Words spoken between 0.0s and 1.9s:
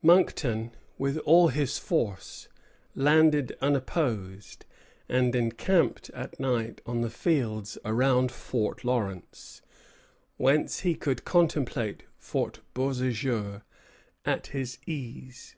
Monckton, with all his